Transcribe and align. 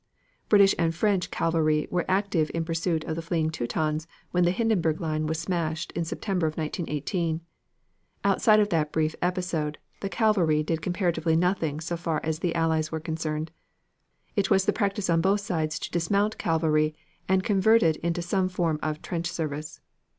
British 0.49 0.73
and 0.79 0.95
French 0.95 1.29
cavalry 1.29 1.87
were 1.91 2.09
active 2.09 2.49
in 2.55 2.65
pursuit 2.65 3.03
of 3.03 3.15
the 3.15 3.21
fleeing 3.21 3.51
Teutons 3.51 4.07
when 4.31 4.45
the 4.45 4.49
Hindenburg 4.49 4.99
line 4.99 5.27
was 5.27 5.37
smashed 5.39 5.91
in 5.91 6.05
September 6.05 6.47
of 6.47 6.57
1918. 6.57 7.39
Outside 8.23 8.59
of 8.59 8.69
that 8.69 8.91
brief 8.91 9.13
episode, 9.21 9.77
the 9.99 10.09
cavalry 10.09 10.63
did 10.63 10.81
comparatively 10.81 11.35
nothing 11.35 11.79
so 11.79 11.95
far 11.95 12.19
as 12.23 12.39
the 12.39 12.55
Allies 12.55 12.91
were 12.91 12.99
concerned. 12.99 13.51
It 14.35 14.49
was 14.49 14.65
the 14.65 14.73
practice 14.73 15.07
on 15.07 15.21
both 15.21 15.41
sides 15.41 15.77
to 15.77 15.91
dismount 15.91 16.39
cavalry 16.39 16.95
and 17.29 17.43
convert 17.43 17.83
it 17.83 17.97
into 17.97 18.23
some 18.23 18.49
form 18.49 18.79
of 18.81 19.03
trench 19.03 19.27
service. 19.27 19.81